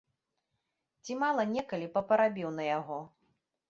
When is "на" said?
2.61-2.71